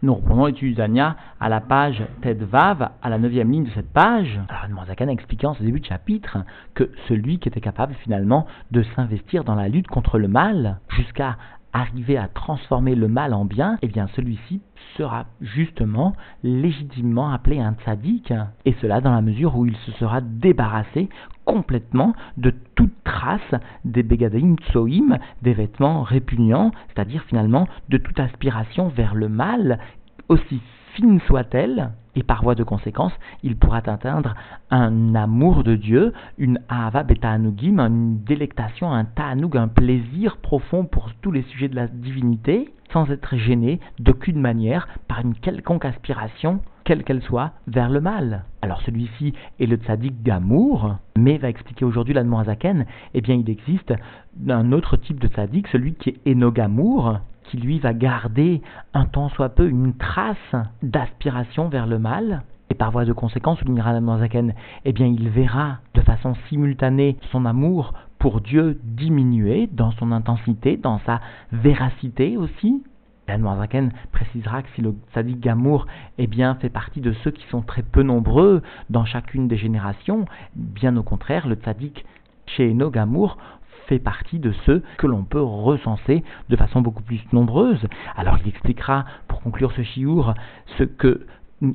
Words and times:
Nous 0.00 0.14
reprenons 0.14 0.46
l'étude 0.46 0.76
d'Ania 0.76 1.16
à 1.40 1.48
la 1.48 1.60
page 1.60 2.02
Ted 2.22 2.44
Vav, 2.44 2.90
à 3.02 3.08
la 3.08 3.18
neuvième 3.18 3.50
ligne 3.50 3.64
de 3.64 3.70
cette 3.70 3.92
page. 3.92 4.40
Alors, 4.48 4.86
Zakan 4.86 5.08
a 5.08 5.12
expliqué 5.12 5.46
en 5.46 5.54
ce 5.54 5.62
début 5.62 5.80
de 5.80 5.86
chapitre 5.86 6.38
que 6.74 6.90
celui 7.08 7.40
qui 7.40 7.48
était 7.48 7.60
capable 7.60 7.94
finalement 7.94 8.46
de 8.70 8.84
s'investir 8.94 9.42
dans 9.42 9.56
la 9.56 9.68
lutte 9.68 9.88
contre 9.88 10.18
le 10.18 10.28
mal 10.28 10.78
jusqu'à 10.90 11.36
arriver 11.72 12.16
à 12.16 12.28
transformer 12.28 12.94
le 12.94 13.08
mal 13.08 13.34
en 13.34 13.44
bien, 13.44 13.78
eh 13.82 13.88
bien 13.88 14.08
celui-ci 14.14 14.60
sera 14.96 15.26
justement 15.40 16.14
légitimement 16.42 17.30
appelé 17.30 17.60
un 17.60 17.74
tzaddik, 17.74 18.32
et 18.64 18.74
cela 18.80 19.00
dans 19.00 19.12
la 19.12 19.22
mesure 19.22 19.56
où 19.56 19.66
il 19.66 19.76
se 19.76 19.92
sera 19.92 20.20
débarrassé 20.20 21.08
complètement 21.44 22.14
de 22.36 22.52
toute 22.74 22.92
trace 23.04 23.54
des 23.84 24.02
begadim 24.02 24.56
tsoim, 24.70 25.18
des 25.42 25.54
vêtements 25.54 26.02
répugnants, 26.02 26.72
c'est-à-dire 26.88 27.22
finalement 27.24 27.66
de 27.88 27.98
toute 27.98 28.20
aspiration 28.20 28.88
vers 28.88 29.14
le 29.14 29.28
mal, 29.28 29.78
aussi 30.28 30.60
fine 30.94 31.20
soit-elle, 31.26 31.90
et 32.18 32.24
par 32.24 32.42
voie 32.42 32.56
de 32.56 32.64
conséquence, 32.64 33.12
il 33.44 33.56
pourra 33.56 33.78
atteindre 33.78 34.34
un 34.70 35.14
amour 35.14 35.62
de 35.62 35.76
Dieu, 35.76 36.12
une 36.36 36.58
ahava 36.68 37.04
beta'anugim, 37.04 37.78
une 37.78 38.24
délectation, 38.24 38.92
un 38.92 39.04
ta'anug, 39.04 39.56
un 39.56 39.68
plaisir 39.68 40.38
profond 40.38 40.84
pour 40.84 41.12
tous 41.22 41.30
les 41.30 41.42
sujets 41.42 41.68
de 41.68 41.76
la 41.76 41.86
divinité, 41.86 42.74
sans 42.92 43.08
être 43.10 43.36
gêné 43.36 43.78
d'aucune 44.00 44.40
manière 44.40 44.88
par 45.06 45.20
une 45.20 45.34
quelconque 45.34 45.84
aspiration, 45.84 46.60
quelle 46.82 47.04
qu'elle 47.04 47.22
soit, 47.22 47.52
vers 47.68 47.88
le 47.88 48.00
mal. 48.00 48.44
Alors 48.62 48.80
celui-ci 48.82 49.34
est 49.60 49.66
le 49.66 49.76
tzaddik 49.76 50.22
d'amour, 50.22 50.96
mais 51.16 51.38
va 51.38 51.50
expliquer 51.50 51.84
aujourd'hui 51.84 52.14
l'Admorazaken, 52.14 52.84
eh 53.14 53.20
bien 53.20 53.36
il 53.36 53.48
existe 53.48 53.94
un 54.48 54.72
autre 54.72 54.96
type 54.96 55.20
de 55.20 55.28
tzaddik, 55.28 55.68
celui 55.68 55.94
qui 55.94 56.10
est 56.10 56.32
enogamour, 56.32 57.20
qui 57.50 57.56
lui 57.56 57.78
va 57.78 57.92
garder 57.92 58.62
un 58.94 59.06
tant 59.06 59.28
soit 59.30 59.50
peu 59.50 59.68
une 59.68 59.94
trace 59.94 60.36
d'aspiration 60.82 61.68
vers 61.68 61.86
le 61.86 61.98
mal, 61.98 62.42
et 62.70 62.74
par 62.74 62.90
voie 62.90 63.04
de 63.04 63.12
conséquence, 63.12 63.58
soulignera 63.58 63.98
Zaken, 64.18 64.54
eh 64.84 64.92
bien 64.92 65.06
il 65.06 65.28
verra 65.30 65.78
de 65.94 66.00
façon 66.02 66.34
simultanée 66.48 67.16
son 67.32 67.46
amour 67.46 67.94
pour 68.18 68.40
Dieu 68.40 68.78
diminuer 68.84 69.68
dans 69.72 69.92
son 69.92 70.12
intensité, 70.12 70.76
dans 70.76 70.98
sa 71.06 71.20
véracité 71.52 72.36
aussi. 72.36 72.82
Zaken 73.26 73.92
précisera 74.10 74.62
que 74.62 74.68
si 74.74 74.80
le 74.80 74.94
sadique 75.12 75.40
Gamour 75.40 75.86
eh 76.16 76.26
bien, 76.26 76.54
fait 76.54 76.70
partie 76.70 77.00
de 77.00 77.12
ceux 77.24 77.30
qui 77.30 77.46
sont 77.48 77.60
très 77.60 77.82
peu 77.82 78.02
nombreux 78.02 78.62
dans 78.88 79.04
chacune 79.04 79.48
des 79.48 79.58
générations, 79.58 80.24
bien 80.56 80.96
au 80.96 81.02
contraire, 81.02 81.46
le 81.46 81.54
tzaddik 81.54 82.04
chez 82.46 82.74
Gamour 82.90 83.36
fait 83.88 83.98
partie 83.98 84.38
de 84.38 84.52
ceux 84.66 84.82
que 84.98 85.06
l'on 85.06 85.24
peut 85.24 85.40
recenser 85.40 86.22
de 86.48 86.56
façon 86.56 86.80
beaucoup 86.80 87.02
plus 87.02 87.20
nombreuse. 87.32 87.86
Alors 88.16 88.38
il 88.42 88.48
expliquera, 88.48 89.04
pour 89.26 89.40
conclure 89.40 89.72
ce 89.72 89.82
chiour, 89.82 90.34
ce 90.76 90.84
que 90.84 91.26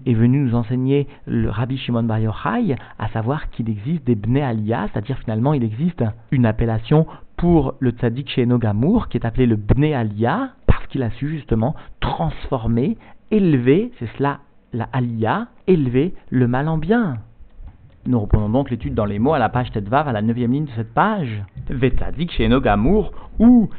est 0.06 0.14
venu 0.14 0.40
nous 0.40 0.56
enseigner 0.56 1.08
le 1.26 1.50
Rabbi 1.50 1.78
Shimon 1.78 2.04
Bar 2.04 2.20
Yochai, 2.20 2.76
à 3.00 3.10
savoir 3.10 3.50
qu'il 3.50 3.70
existe 3.70 4.06
des 4.06 4.16
Bnei 4.16 4.42
Aliyah, 4.42 4.88
c'est-à-dire 4.88 5.18
finalement 5.20 5.54
il 5.54 5.64
existe 5.64 6.04
une 6.32 6.46
appellation 6.46 7.06
pour 7.36 7.74
le 7.80 7.92
tzaddik 7.92 8.30
chez 8.30 8.44
Enogamour, 8.44 9.10
qui 9.10 9.18
est 9.18 9.26
appelé 9.26 9.46
le 9.46 9.58
Bnei 9.58 9.94
Aliyah, 9.94 10.52
parce 10.68 10.86
qu'il 10.88 11.04
a 11.04 11.10
su 11.12 11.28
justement 11.30 11.76
transformer, 12.00 12.98
élever, 13.32 13.92
c'est 14.00 14.10
cela 14.18 14.40
la 14.72 14.88
Aliyah, 14.94 15.48
élever 15.68 16.14
le 16.30 16.48
mal 16.48 16.68
en 16.68 16.78
bien. 16.78 17.18
Nous 18.06 18.20
reprenons 18.20 18.50
donc 18.50 18.70
l'étude 18.70 18.96
dans 18.96 19.06
les 19.06 19.18
mots 19.18 19.34
à 19.34 19.40
la 19.40 19.48
page 19.48 19.72
Tetvav, 19.72 20.10
à 20.10 20.12
la 20.12 20.22
neuvième 20.22 20.52
ligne 20.52 20.66
de 20.66 20.72
cette 20.76 20.94
page. 20.94 21.42
Gamour, 22.62 23.14
ou 23.40 23.70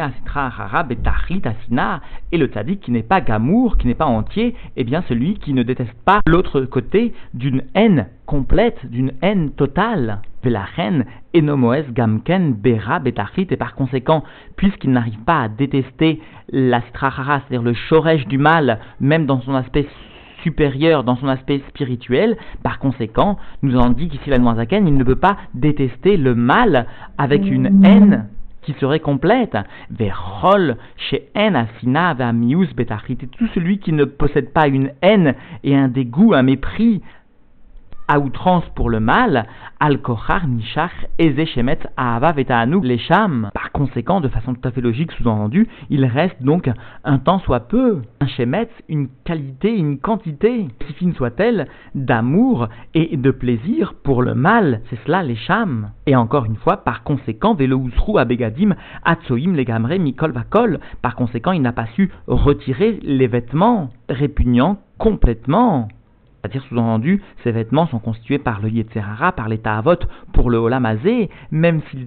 Asitra 0.00 0.82
Betachrit 0.82 1.40
Asina, 1.42 2.02
et 2.30 2.36
le 2.36 2.48
tzadik 2.48 2.80
qui 2.80 2.90
n'est 2.90 3.02
pas 3.02 3.22
Gamour, 3.22 3.78
qui 3.78 3.86
n'est 3.86 3.94
pas 3.94 4.04
entier, 4.04 4.54
eh 4.76 4.84
bien 4.84 5.02
celui 5.08 5.38
qui 5.38 5.54
ne 5.54 5.62
déteste 5.62 5.96
pas 6.04 6.20
l'autre 6.26 6.60
côté 6.62 7.14
d'une 7.32 7.62
haine 7.74 8.08
complète, 8.26 8.84
d'une 8.84 9.12
haine 9.22 9.50
totale. 9.52 10.20
Velachen, 10.44 11.04
Enomoes 11.34 11.90
Gamken 11.92 12.52
Bera 12.52 13.00
et 13.04 13.56
par 13.56 13.74
conséquent, 13.74 14.24
puisqu'il 14.56 14.92
n'arrive 14.92 15.18
pas 15.20 15.42
à 15.42 15.48
détester 15.48 16.20
la 16.50 16.82
c'est-à-dire 16.92 17.62
le 17.62 17.74
chorège 17.88 18.26
du 18.28 18.38
mal, 18.38 18.78
même 19.00 19.26
dans 19.26 19.40
son 19.40 19.54
aspect 19.54 19.86
supérieur 20.42 21.04
dans 21.04 21.16
son 21.16 21.28
aspect 21.28 21.62
spirituel. 21.68 22.36
Par 22.62 22.78
conséquent, 22.78 23.38
nous 23.62 23.76
en 23.76 23.90
dit 23.90 24.08
qu'ici 24.08 24.30
la 24.30 24.38
Zaken, 24.54 24.86
il 24.86 24.94
ne 24.94 25.04
peut 25.04 25.16
pas 25.16 25.36
détester 25.54 26.16
le 26.16 26.34
mal 26.34 26.86
avec 27.16 27.44
une 27.44 27.84
haine 27.84 28.28
qui 28.62 28.74
serait 28.74 29.00
complète. 29.00 29.56
Verrol, 29.90 30.76
chez 30.96 31.28
asina, 31.34 32.14
tout 33.36 33.46
celui 33.54 33.78
qui 33.78 33.92
ne 33.92 34.04
possède 34.04 34.52
pas 34.52 34.68
une 34.68 34.90
haine 35.00 35.34
et 35.64 35.74
un 35.74 35.88
dégoût, 35.88 36.34
un 36.34 36.42
mépris 36.42 37.02
à 38.08 38.18
outrance 38.18 38.64
pour 38.74 38.90
le 38.90 39.00
mal, 39.00 39.46
al 39.80 40.00
kochar 40.00 40.46
nishach 40.46 41.06
ezeshemet 41.18 41.78
ahava 41.96 42.32
les 42.32 42.44
lesham. 42.82 43.50
Par 43.54 43.70
conséquent, 43.70 44.20
de 44.20 44.28
façon 44.28 44.54
tout 44.54 44.66
à 44.66 44.70
fait 44.70 44.80
logique, 44.80 45.12
sous-entendu, 45.12 45.68
il 45.90 46.04
reste 46.04 46.42
donc 46.42 46.70
un 47.04 47.18
temps 47.18 47.38
soit 47.38 47.68
peu, 47.68 48.02
un 48.20 48.26
shemet, 48.26 48.68
une 48.88 49.08
qualité, 49.24 49.76
une 49.76 49.98
quantité, 49.98 50.68
si 50.86 50.92
fine 50.94 51.14
soit-elle, 51.14 51.68
d'amour 51.94 52.68
et 52.94 53.16
de 53.16 53.30
plaisir 53.30 53.94
pour 54.02 54.22
le 54.22 54.34
mal, 54.34 54.80
c'est 54.88 54.98
cela 55.04 55.22
lesham. 55.22 55.90
Et 56.06 56.16
encore 56.16 56.46
une 56.46 56.56
fois, 56.56 56.78
par 56.78 57.02
conséquent, 57.02 57.54
velo 57.54 57.78
usru 57.78 58.18
abegadim 58.18 58.74
atsoim 59.04 59.54
legamre 59.54 59.98
mikol 59.98 60.32
vakol. 60.32 60.80
Par 61.02 61.14
conséquent, 61.14 61.52
il 61.52 61.62
n'a 61.62 61.72
pas 61.72 61.86
su 61.94 62.10
retirer 62.26 62.98
les 63.02 63.26
vêtements 63.26 63.90
répugnants 64.08 64.78
complètement. 64.98 65.88
C'est-à-dire, 66.48 66.68
sous-entendu, 66.70 67.22
ces 67.44 67.52
vêtements 67.52 67.86
sont 67.88 67.98
constitués 67.98 68.38
par 68.38 68.62
le 68.62 68.70
Yetzerara, 68.70 69.32
par 69.32 69.48
l'état 69.48 69.76
avot 69.76 69.98
pour 70.32 70.48
le 70.48 70.56
Olamazé, 70.56 71.28
même 71.50 71.82
s'ils 71.90 72.06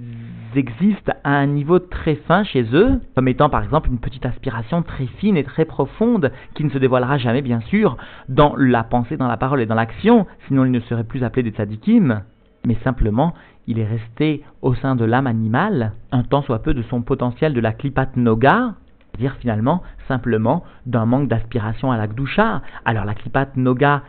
existent 0.56 1.14
à 1.24 1.36
un 1.36 1.46
niveau 1.46 1.78
très 1.78 2.16
fin 2.16 2.44
chez 2.44 2.66
eux, 2.74 3.00
comme 3.14 3.28
étant 3.28 3.50
par 3.50 3.64
exemple 3.64 3.90
une 3.92 4.00
petite 4.00 4.26
aspiration 4.26 4.82
très 4.82 5.06
fine 5.06 5.38
et 5.38 5.44
très 5.44 5.66
profonde, 5.66 6.32
qui 6.56 6.64
ne 6.64 6.72
se 6.72 6.80
dévoilera 6.80 7.20
jamais, 7.20 7.44
bien 7.44 7.60
sûr, 7.62 7.98
dans 8.30 8.56
la 8.58 8.84
pensée, 8.84 9.16
dans 9.16 9.28
la 9.28 9.38
parole 9.38 9.62
et 9.62 9.68
dans 9.68 9.76
l'action, 9.76 10.26
sinon 10.48 10.66
ils 10.66 10.72
ne 10.72 10.80
seraient 10.80 11.04
plus 11.04 11.24
appelés 11.24 11.44
des 11.44 11.52
tzadikim. 11.52 12.24
Mais 12.66 12.78
simplement, 12.84 13.36
il 13.68 13.78
est 13.78 13.86
resté 13.86 14.44
au 14.64 14.74
sein 14.74 14.96
de 14.96 15.06
l'âme 15.06 15.28
animale, 15.28 15.94
un 16.12 16.24
tant 16.24 16.42
soit 16.42 16.64
peu 16.64 16.74
de 16.74 16.82
son 16.82 17.04
potentiel 17.04 17.54
de 17.54 17.60
la 17.60 17.74
klipat 17.74 18.10
noga, 18.16 18.74
c'est-à-dire 19.12 19.36
finalement 19.40 19.84
simplement 20.08 20.64
d'un 20.88 21.06
manque 21.06 21.28
d'aspiration 21.28 21.92
à 21.92 21.98
la 21.98 22.08
gdusha. 22.08 22.62
Alors 22.86 23.06
la 23.06 23.14
klipat 23.14 23.56
noga 23.56 24.02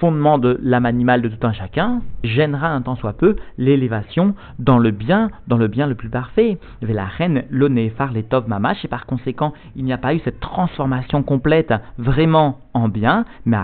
fondement 0.00 0.38
de 0.38 0.58
l'âme 0.62 0.86
animale 0.86 1.22
de 1.22 1.28
tout 1.28 1.46
un 1.46 1.52
chacun, 1.52 2.02
gênera 2.24 2.68
un 2.68 2.82
tant 2.82 2.96
soit 2.96 3.14
peu 3.14 3.36
l'élévation 3.56 4.34
dans 4.58 4.78
le 4.78 4.90
bien, 4.90 5.30
dans 5.46 5.56
le 5.56 5.68
bien 5.68 5.86
le 5.86 5.94
plus 5.94 6.08
parfait. 6.08 6.58
La 6.82 7.04
reine, 7.04 7.44
l'onéphar, 7.50 8.12
les 8.12 8.22
tov 8.22 8.48
mamash, 8.48 8.84
et 8.84 8.88
par 8.88 9.06
conséquent, 9.06 9.52
il 9.76 9.84
n'y 9.84 9.92
a 9.92 9.98
pas 9.98 10.14
eu 10.14 10.20
cette 10.20 10.40
transformation 10.40 11.22
complète 11.22 11.72
vraiment 11.98 12.58
en 12.78 12.88
bien, 12.88 13.24
mais 13.44 13.56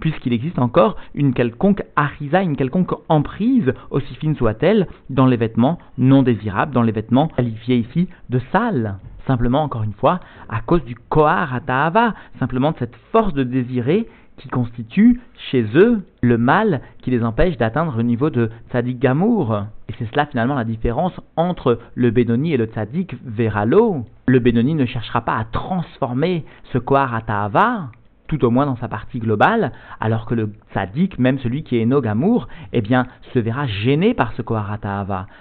puisqu'il 0.00 0.32
existe 0.32 0.58
encore 0.58 0.96
une 1.14 1.34
quelconque 1.34 1.82
ariza, 1.96 2.42
une 2.42 2.56
quelconque 2.56 2.94
emprise, 3.08 3.72
aussi 3.90 4.14
fine 4.16 4.36
soit-elle, 4.36 4.86
dans 5.10 5.26
les 5.26 5.36
vêtements 5.36 5.78
non 5.98 6.22
désirables, 6.22 6.72
dans 6.72 6.82
les 6.82 6.92
vêtements 6.92 7.28
qualifiés 7.28 7.78
ici 7.78 8.08
de 8.30 8.40
sales. 8.52 8.98
Simplement, 9.26 9.62
encore 9.62 9.82
une 9.82 9.94
fois, 9.94 10.20
à 10.50 10.60
cause 10.60 10.84
du 10.84 10.94
Kohar 10.94 11.54
Atahava, 11.54 12.14
simplement 12.38 12.72
de 12.72 12.76
cette 12.78 12.96
force 13.10 13.32
de 13.32 13.42
désirer 13.42 14.06
qui 14.36 14.48
constitue 14.48 15.20
chez 15.50 15.64
eux 15.74 16.02
le 16.22 16.38
mal 16.38 16.80
qui 17.02 17.10
les 17.10 17.22
empêche 17.22 17.56
d'atteindre 17.56 17.96
le 17.96 18.02
niveau 18.02 18.30
de 18.30 18.50
Tzadik 18.70 18.98
Gamour. 18.98 19.64
Et 19.88 19.94
c'est 19.98 20.10
cela 20.10 20.26
finalement 20.26 20.54
la 20.54 20.64
différence 20.64 21.18
entre 21.36 21.78
le 21.94 22.10
Benoni 22.10 22.52
et 22.52 22.56
le 22.56 22.66
Tzadik 22.66 23.16
Veralo. 23.24 24.04
Le 24.26 24.38
Benoni 24.40 24.74
ne 24.74 24.86
cherchera 24.86 25.20
pas 25.20 25.36
à 25.36 25.44
transformer 25.44 26.44
ce 26.72 26.78
Kohar 26.78 27.22
tout 28.26 28.44
au 28.44 28.50
moins 28.50 28.66
dans 28.66 28.76
sa 28.76 28.88
partie 28.88 29.18
globale, 29.18 29.72
alors 30.00 30.24
que 30.26 30.34
le 30.34 30.52
Tzadik, 30.72 31.18
même 31.18 31.38
celui 31.38 31.62
qui 31.62 31.78
est 31.78 31.86
Nogamour, 31.86 32.48
eh 32.72 32.80
bien, 32.80 33.06
se 33.32 33.38
verra 33.38 33.66
gêné 33.66 34.14
par 34.14 34.32
ce 34.32 34.42
Kohar 34.42 34.78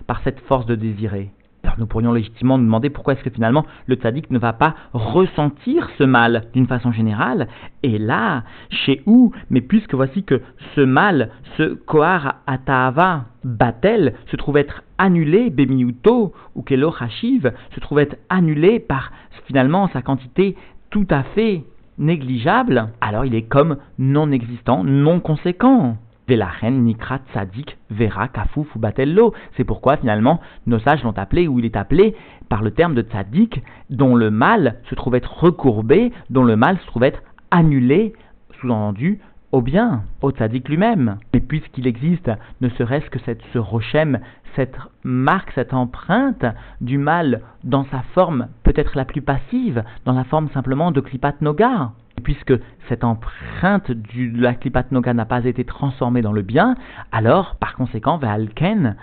par 0.05 0.21
cette 0.23 0.41
force 0.41 0.65
de 0.65 0.75
désirer. 0.75 1.31
Alors 1.63 1.79
nous 1.79 1.87
pourrions 1.87 2.11
légitimement 2.11 2.57
nous 2.57 2.65
demander 2.65 2.89
pourquoi 2.89 3.13
est-ce 3.13 3.23
que 3.23 3.29
finalement 3.29 3.65
le 3.87 3.95
tzaddik 3.95 4.29
ne 4.31 4.37
va 4.37 4.51
pas 4.51 4.75
ressentir 4.91 5.89
ce 5.97 6.03
mal 6.03 6.43
d'une 6.53 6.67
façon 6.67 6.91
générale. 6.91 7.47
Et 7.83 7.97
là, 7.97 8.43
chez 8.69 9.01
où 9.05 9.31
Mais 9.49 9.61
puisque 9.61 9.93
voici 9.95 10.23
que 10.23 10.41
ce 10.75 10.81
mal, 10.81 11.29
ce 11.57 11.73
kohar 11.73 12.35
atahava 12.47 13.25
batel, 13.45 14.13
se 14.29 14.35
trouve 14.35 14.57
être 14.57 14.83
annulé, 14.97 15.49
bemiuto 15.49 16.33
ou 16.53 16.61
kelo 16.63 16.93
hashiv, 16.99 17.53
se 17.73 17.79
trouve 17.79 17.99
être 17.99 18.17
annulé 18.29 18.79
par 18.79 19.11
finalement 19.45 19.87
sa 19.87 20.01
quantité 20.01 20.55
tout 20.89 21.07
à 21.09 21.23
fait 21.23 21.63
négligeable, 21.97 22.89
alors 23.01 23.25
il 23.25 23.35
est 23.35 23.43
comme 23.43 23.77
non 23.97 24.31
existant, 24.31 24.83
non 24.83 25.19
conséquent. 25.19 25.97
Nikrat, 26.29 27.19
Tzadik, 27.33 27.77
Vera, 27.89 28.27
Kafouf 28.27 28.75
ou 28.75 28.79
Batello. 28.79 29.33
C'est 29.55 29.63
pourquoi 29.63 29.97
finalement 29.97 30.39
nos 30.67 30.79
sages 30.79 31.03
l'ont 31.03 31.17
appelé 31.17 31.47
ou 31.47 31.59
il 31.59 31.65
est 31.65 31.75
appelé 31.75 32.15
par 32.49 32.61
le 32.61 32.71
terme 32.71 32.95
de 32.95 33.01
Tzadik, 33.01 33.63
dont 33.89 34.15
le 34.15 34.31
mal 34.31 34.79
se 34.89 34.95
trouve 34.95 35.15
être 35.15 35.43
recourbé, 35.43 36.11
dont 36.29 36.43
le 36.43 36.55
mal 36.55 36.77
se 36.79 36.85
trouve 36.87 37.03
être 37.03 37.21
annulé, 37.51 38.13
sous-entendu, 38.59 39.19
au 39.53 39.61
bien, 39.61 40.03
au 40.21 40.31
tzaddik 40.31 40.67
lui-même. 40.67 41.17
Et 41.31 41.39
puisqu'il 41.39 41.85
existe 41.85 42.31
ne 42.59 42.69
serait-ce 42.69 43.09
que 43.11 43.19
cette, 43.19 43.41
ce 43.53 43.59
rochem, 43.59 44.19
cette 44.55 44.75
marque, 45.03 45.51
cette 45.53 45.73
empreinte 45.73 46.45
du 46.81 46.97
mal 46.97 47.41
dans 47.63 47.85
sa 47.85 48.01
forme 48.13 48.47
peut-être 48.63 48.97
la 48.97 49.05
plus 49.05 49.21
passive, 49.21 49.83
dans 50.05 50.13
la 50.13 50.23
forme 50.23 50.49
simplement 50.49 50.91
de 50.91 51.01
Klipat 51.01 51.35
Noga, 51.41 51.91
puisque 52.21 52.53
cette 52.89 53.03
empreinte 53.03 53.91
de 53.91 54.41
la 54.41 54.53
Klipat 54.53 54.91
Noga 54.91 55.13
n'a 55.13 55.25
pas 55.25 55.45
été 55.45 55.63
transformée 55.63 56.21
dans 56.21 56.31
le 56.31 56.41
bien, 56.41 56.75
alors, 57.11 57.55
par 57.55 57.75
conséquent, 57.75 58.17
Ve'alken, 58.17 58.95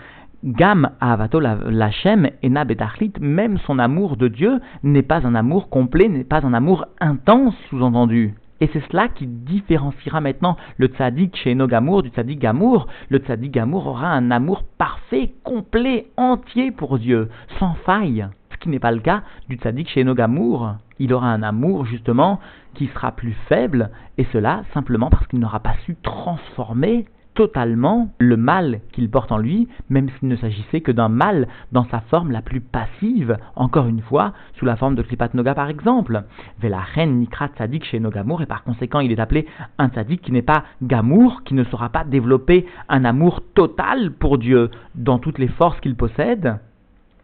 Gam 0.43 0.91
Avato 1.01 1.39
Lachem 1.39 2.31
et 2.43 2.49
Betachlit, 2.49 3.12
même 3.21 3.59
son 3.59 3.79
amour 3.79 4.17
de 4.17 4.29
Dieu 4.29 4.61
n'est 4.83 5.03
pas 5.03 5.27
un 5.27 5.35
amour 5.35 5.69
complet, 5.69 6.09
n'est 6.09 6.25
pas 6.25 6.47
un 6.47 6.55
amour 6.55 6.87
intense, 7.01 7.55
sous-entendu. 7.69 8.35
Et 8.61 8.69
c'est 8.73 8.83
cela 8.91 9.09
qui 9.09 9.27
différenciera 9.27 10.21
maintenant 10.21 10.56
le 10.77 10.89
tzaddik 10.89 11.37
chez 11.37 11.53
Enogamour 11.53 12.03
du 12.03 12.11
tzaddik 12.11 12.39
Gamour. 12.39 12.87
Le 13.09 13.19
tzaddik 13.19 13.53
Gamour 13.53 13.87
aura 13.87 14.09
un 14.09 14.31
amour 14.31 14.65
parfait, 14.79 15.33
complet, 15.45 16.06
entier 16.17 16.71
pour 16.71 16.99
Dieu, 16.99 17.31
sans 17.59 17.75
faille. 17.87 18.27
Qui 18.61 18.69
n'est 18.69 18.79
pas 18.79 18.93
le 18.93 19.01
cas 19.01 19.23
du 19.49 19.57
tzaddik 19.57 19.89
chez 19.89 20.03
Enogamour. 20.03 20.75
Il 20.99 21.15
aura 21.15 21.29
un 21.33 21.43
amour 21.43 21.87
justement 21.87 22.41
qui 22.75 22.89
sera 22.89 23.12
plus 23.12 23.33
faible, 23.49 23.91
et 24.19 24.27
cela 24.33 24.65
simplement 24.75 25.09
parce 25.09 25.27
qu'il 25.29 25.39
n'aura 25.39 25.61
pas 25.61 25.75
su 25.87 25.97
transformer 26.03 27.07
totalement 27.35 28.11
le 28.19 28.37
mal 28.37 28.81
qu'il 28.93 29.11
porte 29.11 29.33
en 29.33 29.39
lui, 29.39 29.67
même 29.89 30.11
s'il 30.11 30.29
ne 30.29 30.37
s'agissait 30.37 30.83
que 30.83 30.93
d'un 30.93 31.09
mal 31.09 31.49
dans 31.73 31.85
sa 31.85 32.01
forme 32.01 32.33
la 32.33 32.43
plus 32.43 32.61
passive, 32.61 33.39
encore 33.57 33.87
une 33.87 34.03
fois, 34.03 34.35
sous 34.59 34.67
la 34.67 34.77
forme 34.77 34.95
de 34.95 35.03
Kripat 35.03 35.33
Noga 35.33 35.55
par 35.55 35.71
exemple. 35.71 36.23
reine 36.63 37.19
Nikrat 37.19 37.49
Tzadik 37.56 37.85
chez 37.85 37.99
Nogamour, 37.99 38.43
et 38.43 38.47
par 38.47 38.63
conséquent 38.63 39.01
il 39.01 39.11
est 39.11 39.21
appelé 39.21 39.47
un 39.79 39.89
Tzadik 39.89 40.21
qui 40.21 40.33
n'est 40.33 40.43
pas 40.43 40.65
Gamour, 40.83 41.45
qui 41.45 41.55
ne 41.55 41.65
saura 41.65 41.89
pas 41.89 42.05
développer 42.05 42.67
un 42.91 43.06
amour 43.06 43.41
total 43.55 44.11
pour 44.13 44.37
Dieu 44.37 44.71
dans 44.95 45.19
toutes 45.19 45.39
les 45.39 45.49
forces 45.49 45.81
qu'il 45.81 45.97
possède. 45.97 46.59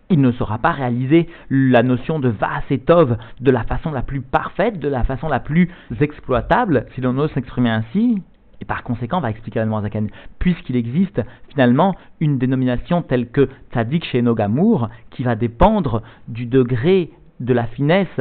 Il 0.08 0.20
ne 0.20 0.30
saura 0.32 0.58
pas 0.58 0.70
réaliser 0.70 1.28
la 1.50 1.82
notion 1.82 2.20
de 2.20 2.28
Vas 2.28 2.62
de 2.68 3.50
la 3.50 3.64
façon 3.64 3.90
la 3.90 4.02
plus 4.02 4.20
parfaite, 4.20 4.78
de 4.78 4.88
la 4.88 5.02
façon 5.02 5.28
la 5.28 5.40
plus 5.40 5.68
exploitable, 6.00 6.86
si 6.94 7.00
l'on 7.00 7.18
ose 7.18 7.32
s'exprimer 7.32 7.70
ainsi. 7.70 8.22
Et 8.60 8.64
par 8.64 8.84
conséquent, 8.84 9.18
on 9.18 9.22
va 9.22 9.30
expliquer 9.30 9.60
à 9.60 9.66
Zaken, 9.66 10.08
puisqu'il 10.38 10.76
existe 10.76 11.20
finalement 11.48 11.94
une 12.20 12.38
dénomination 12.38 13.02
telle 13.02 13.28
que 13.28 13.48
Tzadik 13.72 14.04
chez 14.04 14.22
Nogamour, 14.22 14.88
qui 15.10 15.24
va 15.24 15.34
dépendre 15.34 16.02
du 16.28 16.46
degré 16.46 17.10
de 17.40 17.52
la 17.52 17.64
finesse, 17.64 18.20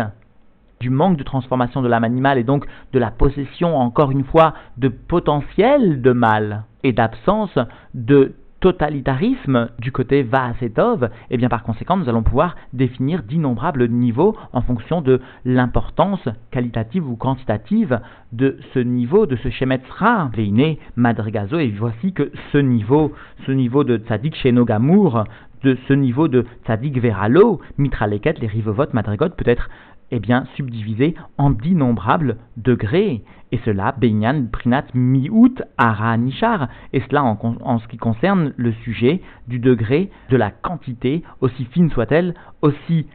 du 0.80 0.90
manque 0.90 1.18
de 1.18 1.24
transformation 1.24 1.82
de 1.82 1.88
l'âme 1.88 2.04
animale 2.04 2.38
et 2.38 2.44
donc 2.44 2.66
de 2.92 3.00
la 3.00 3.12
possession, 3.12 3.78
encore 3.78 4.12
une 4.12 4.26
fois, 4.26 4.56
de 4.78 4.90
potentiel 4.90 6.02
de 6.02 6.12
mal 6.12 6.64
et 6.84 6.92
d'absence 6.92 7.58
de 7.94 8.34
totalitarisme 8.66 9.70
du 9.78 9.92
côté 9.92 10.24
Vaasetov, 10.24 11.04
et 11.04 11.36
eh 11.36 11.38
bien 11.38 11.50
par 11.50 11.62
conséquent, 11.62 11.98
nous 11.98 12.10
allons 12.10 12.24
pouvoir 12.24 12.56
définir 12.74 13.22
d'innombrables 13.22 13.88
niveaux 13.88 14.36
en 14.54 14.62
fonction 14.62 15.02
de 15.02 15.22
l'importance 15.46 16.28
qualitative 16.50 17.08
ou 17.08 17.16
quantitative 17.16 18.00
de 18.32 18.58
ce 18.74 18.80
niveau, 18.80 19.28
de 19.28 19.36
ce 19.36 19.52
Shemetzra, 19.52 20.32
Veine, 20.36 20.78
Madrigazo, 20.96 21.60
et 21.60 21.70
voici 21.78 22.12
que 22.12 22.32
ce 22.52 22.58
niveau, 22.58 23.14
ce 23.46 23.52
niveau 23.52 23.84
de 23.84 23.98
Tzadik 23.98 24.34
chez 24.34 24.52
Nogamour, 24.52 25.26
de 25.62 25.78
ce 25.88 25.94
niveau 25.94 26.28
de 26.28 26.48
Tzadik 26.66 26.98
Veralo, 26.98 27.62
Mitraleket, 27.78 28.40
les 28.40 28.48
Rivovot, 28.48 28.88
Madrigot, 28.94 29.30
peut 29.30 29.48
être 29.48 29.70
eh 30.12 30.20
bien, 30.20 30.46
subdivisé 30.56 31.16
en 31.38 31.50
d'innombrables 31.50 32.38
degrés. 32.58 33.24
Et 33.52 33.60
cela, 33.66 33.94
Benyan, 33.98 34.48
Prinat, 34.52 34.86
Miout, 34.94 35.56
Ara, 35.78 36.18
Nishar. 36.18 36.70
Et 36.94 37.02
cela 37.02 37.24
en, 37.24 37.80
ce 37.80 37.88
qui 37.88 37.98
concerne 37.98 38.54
le 38.58 38.72
sujet 38.84 39.22
du 39.48 39.60
degré 39.60 40.10
de 40.30 40.38
la 40.38 40.52
quantité, 40.52 41.24
aussi 41.42 41.66
fine 41.66 41.90
soit-elle, 41.90 42.34
aussi 42.62 43.08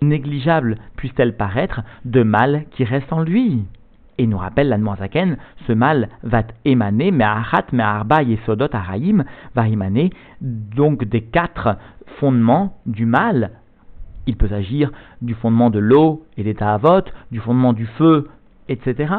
négligeable 0.00 0.78
puisse-t-elle 0.96 1.36
paraître, 1.36 1.82
de 2.04 2.22
mal 2.22 2.64
qui 2.72 2.84
reste 2.84 3.12
en 3.12 3.22
lui. 3.22 3.64
Et 4.18 4.26
nous 4.26 4.38
rappelle 4.38 4.68
l'Anmoazaken, 4.68 5.36
ce 5.66 5.72
mal 5.72 6.08
va 6.22 6.42
émaner, 6.64 7.10
mais 7.10 7.24
Ahat, 7.24 7.66
mais 7.72 7.82
Arba, 7.82 8.22
Yesodot, 8.22 8.68
Araïm, 8.72 9.24
va 9.54 9.68
émaner 9.68 10.10
donc 10.40 11.04
des 11.04 11.22
quatre 11.22 11.78
fondements 12.18 12.76
du 12.84 13.06
mal 13.06 13.52
il 14.26 14.36
peut 14.36 14.48
s'agir 14.48 14.90
du 15.20 15.34
fondement 15.34 15.70
de 15.70 15.78
l'eau 15.78 16.24
et 16.36 16.44
des 16.44 16.54
ta'avot, 16.54 17.02
du 17.30 17.40
fondement 17.40 17.72
du 17.72 17.86
feu, 17.86 18.28
etc. 18.68 19.12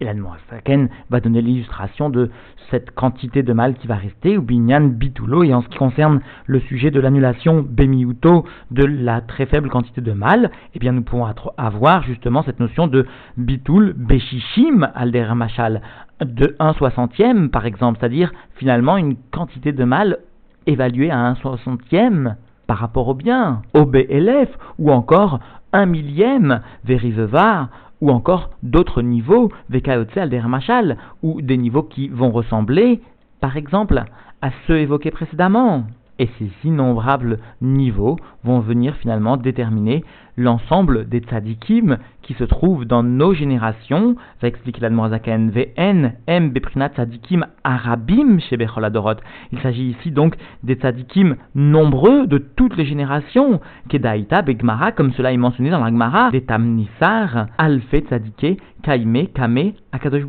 Et 0.00 0.04
la 0.04 0.14
Saken 0.48 0.88
va 1.10 1.20
donner 1.20 1.42
l'illustration 1.42 2.08
de 2.08 2.30
cette 2.70 2.92
quantité 2.92 3.42
de 3.42 3.52
mal 3.52 3.74
qui 3.74 3.86
va 3.86 3.96
rester, 3.96 4.38
ou 4.38 4.42
binyan 4.42 4.82
bitulo, 4.82 5.42
et 5.42 5.52
en 5.54 5.62
ce 5.62 5.68
qui 5.68 5.78
concerne 5.78 6.20
le 6.46 6.60
sujet 6.60 6.90
de 6.90 7.00
l'annulation 7.00 7.64
bemiuto 7.68 8.44
de 8.70 8.84
la 8.84 9.20
très 9.20 9.46
faible 9.46 9.70
quantité 9.70 10.00
de 10.00 10.12
mal, 10.12 10.50
eh 10.74 10.78
bien 10.78 10.92
nous 10.92 11.02
pouvons 11.02 11.26
avoir 11.56 12.02
justement 12.02 12.42
cette 12.42 12.60
notion 12.60 12.86
de 12.86 13.06
bitul 13.36 13.94
beshishim 13.96 14.88
alderamachal, 14.94 15.82
de 16.24 16.54
1 16.58 16.74
soixantième 16.74 17.50
par 17.50 17.66
exemple, 17.66 17.98
c'est-à-dire 17.98 18.32
finalement 18.56 18.96
une 18.96 19.16
quantité 19.32 19.72
de 19.72 19.84
mal 19.84 20.18
évaluée 20.66 21.10
à 21.10 21.18
1 21.18 21.34
soixantième 21.36 22.36
par 22.68 22.78
rapport 22.78 23.08
au 23.08 23.14
bien, 23.14 23.62
au 23.74 23.84
BLF, 23.84 24.48
ou 24.78 24.92
encore 24.92 25.40
un 25.72 25.86
millième, 25.86 26.60
Veriveva, 26.84 27.70
ou 28.00 28.10
encore 28.10 28.50
d'autres 28.62 29.02
niveaux, 29.02 29.50
Vekayotse 29.70 30.16
Aldermachal, 30.16 30.98
ou 31.24 31.42
des 31.42 31.56
niveaux 31.56 31.82
qui 31.82 32.08
vont 32.08 32.30
ressembler, 32.30 33.00
par 33.40 33.56
exemple, 33.56 34.04
à 34.42 34.50
ceux 34.66 34.78
évoqués 34.78 35.10
précédemment. 35.10 35.84
Et 36.18 36.28
ces 36.38 36.50
innombrables 36.64 37.38
niveaux 37.60 38.16
vont 38.42 38.60
venir 38.60 38.96
finalement 38.96 39.36
déterminer 39.36 40.04
l'ensemble 40.38 41.08
des 41.08 41.18
tzadikim 41.18 41.98
qui 42.22 42.34
se 42.34 42.44
trouvent 42.44 42.84
dans 42.84 43.02
nos 43.02 43.34
générations, 43.34 44.16
va 44.40 44.48
expliquer 44.48 44.80
la 44.80 45.08
Zaken, 45.08 45.50
VN, 45.50 46.14
M, 46.26 46.50
Beprinat 46.50 46.90
tzadikim 46.90 47.46
arabim 47.64 48.38
chez 48.38 48.56
Becholadorot. 48.56 49.16
Il 49.52 49.58
s'agit 49.60 49.90
ici 49.90 50.10
donc 50.10 50.36
des 50.62 50.74
tzadikim 50.74 51.36
nombreux 51.54 52.26
de 52.26 52.38
toutes 52.38 52.76
les 52.76 52.86
générations, 52.86 53.60
Kedaïta, 53.88 54.42
Begmara, 54.42 54.92
comme 54.92 55.12
cela 55.12 55.32
est 55.32 55.36
mentionné 55.36 55.70
dans 55.70 55.82
la 55.82 55.90
Gemara, 55.90 56.30
des 56.30 56.42
Tamnissar, 56.42 57.46
Alfe 57.58 58.04
tzadike, 58.06 58.60
Kaime, 58.82 59.26
Kame, 59.34 59.72
Akadosh 59.92 60.24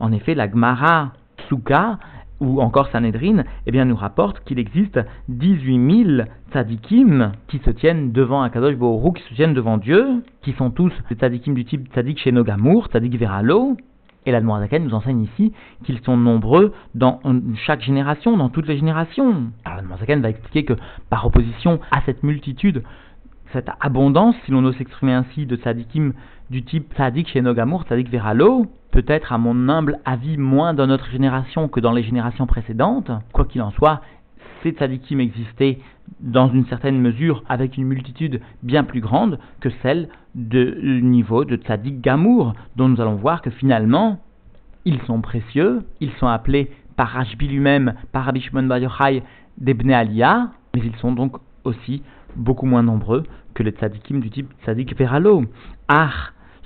En 0.00 0.12
effet, 0.12 0.34
la 0.34 0.50
Gemara, 0.50 1.12
Suka, 1.48 1.98
ou 2.42 2.60
encore 2.60 2.88
Sanhedrin, 2.88 3.44
eh 3.66 3.70
bien, 3.70 3.84
nous 3.84 3.94
rapporte 3.94 4.42
qu'il 4.44 4.58
existe 4.58 4.98
18 5.28 6.04
000 6.16 6.28
tzadikim 6.50 7.32
qui 7.46 7.60
se 7.60 7.70
tiennent 7.70 8.10
devant 8.10 8.42
Akadosh 8.42 8.74
Borou, 8.74 9.12
qui 9.12 9.22
se 9.22 9.34
tiennent 9.34 9.54
devant 9.54 9.78
Dieu, 9.78 10.24
qui 10.42 10.52
sont 10.54 10.70
tous 10.70 10.92
des 11.08 11.14
tzadikim 11.14 11.54
du 11.54 11.64
type 11.64 11.88
tzadik 11.94 12.18
Shenogamour, 12.18 12.88
tzadik 12.88 13.16
Veralo. 13.16 13.76
Et 14.24 14.30
la 14.30 14.40
Noirzaken 14.40 14.84
nous 14.84 14.94
enseigne 14.94 15.22
ici 15.22 15.52
qu'ils 15.84 15.98
sont 16.00 16.16
nombreux 16.16 16.72
dans 16.94 17.20
chaque 17.66 17.82
génération, 17.82 18.36
dans 18.36 18.50
toutes 18.50 18.68
les 18.68 18.76
générations. 18.76 19.50
Alors 19.64 19.82
la 19.82 20.16
va 20.16 20.30
expliquer 20.30 20.64
que 20.64 20.74
par 21.10 21.26
opposition 21.26 21.80
à 21.90 22.02
cette 22.06 22.22
multitude, 22.22 22.84
cette 23.52 23.68
abondance, 23.80 24.36
si 24.44 24.52
l'on 24.52 24.64
ose 24.64 24.76
s'exprimer 24.76 25.12
ainsi, 25.12 25.46
de 25.46 25.56
tzadikim 25.56 26.12
du 26.52 26.62
type 26.62 26.92
tzadik 26.94 27.28
Shenogamour, 27.28 27.84
tzadik 27.84 28.10
Veralo, 28.10 28.66
peut-être 28.90 29.32
à 29.32 29.38
mon 29.38 29.70
humble 29.70 29.98
avis 30.04 30.36
moins 30.36 30.74
dans 30.74 30.86
notre 30.86 31.10
génération 31.10 31.66
que 31.66 31.80
dans 31.80 31.92
les 31.92 32.02
générations 32.02 32.46
précédentes. 32.46 33.10
Quoi 33.32 33.46
qu'il 33.46 33.62
en 33.62 33.70
soit, 33.70 34.02
ces 34.62 34.72
tzadikim 34.72 35.18
existaient 35.18 35.78
dans 36.20 36.50
une 36.50 36.66
certaine 36.66 37.00
mesure 37.00 37.42
avec 37.48 37.78
une 37.78 37.84
multitude 37.84 38.42
bien 38.62 38.84
plus 38.84 39.00
grande 39.00 39.38
que 39.60 39.70
celle 39.82 40.10
du 40.34 41.00
niveau 41.02 41.46
de 41.46 41.56
tzadik 41.56 42.02
gamour, 42.02 42.52
dont 42.76 42.88
nous 42.88 43.00
allons 43.00 43.16
voir 43.16 43.40
que 43.40 43.48
finalement, 43.48 44.20
ils 44.84 45.00
sont 45.06 45.22
précieux, 45.22 45.80
ils 46.00 46.12
sont 46.20 46.26
appelés 46.26 46.70
par 46.96 47.08
Rashbi 47.08 47.48
lui-même, 47.48 47.94
par 48.12 48.26
Rabbi 48.26 48.42
Shimon 48.42 48.68
Yochai, 48.76 49.22
des 49.56 49.72
Bnei 49.72 49.94
Aliyah, 49.94 50.50
mais 50.74 50.82
ils 50.84 50.96
sont 50.96 51.12
donc 51.12 51.38
aussi 51.64 52.02
beaucoup 52.36 52.66
moins 52.66 52.82
nombreux 52.82 53.22
que 53.54 53.62
les 53.62 53.70
tzadikim 53.70 54.20
du 54.20 54.28
type 54.28 54.50
tzadik 54.66 54.94
veralo. 54.98 55.44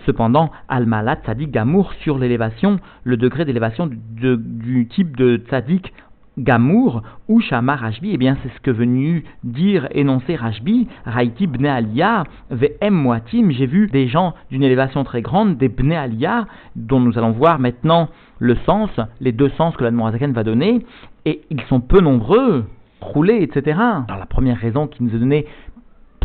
Cependant, 0.05 0.51
Al-Malat 0.69 1.17
Tzadik 1.25 1.51
Gamour 1.51 1.93
sur 1.95 2.19
l'élévation, 2.19 2.79
le 3.05 3.17
degré 3.17 3.45
d'élévation 3.45 3.89
du, 3.89 4.87
type 4.89 5.17
de 5.17 5.39
Tzadik 5.49 5.93
Gamour 6.39 7.03
ou 7.29 7.41
Shama 7.41 7.77
Rajbi, 7.77 8.11
eh 8.13 8.19
bien 8.19 8.37
c'est 8.43 8.51
ce 8.55 8.61
que 8.61 8.71
venu 8.71 9.25
dire, 9.43 9.89
énoncer 9.93 10.37
Rajbi, 10.37 10.87
Raiti 11.07 11.47
Bne 11.47 11.67
Aliyah, 11.67 12.25
V'em 12.51 12.95
Moatim, 12.95 13.51
j'ai 13.51 13.67
vu 13.67 13.87
des 13.87 14.07
gens 14.07 14.35
d'une 14.51 14.63
élévation 14.63 15.03
très 15.03 15.23
grande, 15.23 15.57
des 15.57 15.69
Bne 15.69 15.93
Aliyah, 15.93 16.47
dont 16.77 17.01
nous 17.01 17.17
allons 17.17 17.33
voir 17.33 17.59
maintenant 17.59 18.11
le 18.39 18.55
sens, 18.67 18.91
les 19.21 19.33
deux 19.33 19.49
sens 19.51 19.77
que 19.77 19.85
la 19.85 20.11
Zaken 20.13 20.33
va 20.33 20.45
donner, 20.45 20.85
et 21.25 21.41
ils 21.51 21.63
sont 21.63 21.81
peu 21.81 22.01
nombreux, 22.01 22.67
roulés, 23.01 23.43
etc. 23.43 23.79
Alors 23.79 24.19
la 24.19 24.27
première 24.27 24.59
raison 24.59 24.87
qui 24.87 25.03
nous 25.03 25.15
est 25.15 25.19
donnée 25.19 25.47